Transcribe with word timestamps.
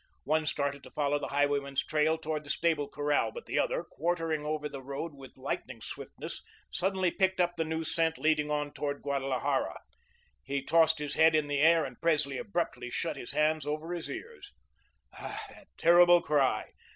One 0.23 0.47
started 0.47 0.81
to 0.81 0.89
follow 0.89 1.19
the 1.19 1.27
highwayman's 1.27 1.85
trail 1.85 2.17
towards 2.17 2.43
the 2.43 2.49
stable 2.49 2.87
corral, 2.87 3.29
but 3.31 3.45
the 3.45 3.59
other, 3.59 3.83
quartering 3.83 4.43
over 4.43 4.67
the 4.67 4.81
road 4.81 5.13
with 5.13 5.37
lightning 5.37 5.79
swiftness, 5.79 6.41
suddenly 6.71 7.11
picked 7.11 7.39
up 7.39 7.55
the 7.55 7.63
new 7.63 7.83
scent 7.83 8.17
leading 8.17 8.49
on 8.49 8.73
towards 8.73 9.01
Guadalajara. 9.03 9.77
He 10.43 10.63
tossed 10.63 10.97
his 10.97 11.13
head 11.13 11.35
in 11.35 11.47
the 11.47 11.59
air, 11.59 11.85
and 11.85 12.01
Presley 12.01 12.39
abruptly 12.39 12.89
shut 12.89 13.15
his 13.15 13.33
hands 13.33 13.63
over 13.67 13.93
his 13.93 14.09
ears. 14.09 14.51
Ah, 15.13 15.39
that 15.49 15.67
terrible 15.77 16.19
cry! 16.23 16.71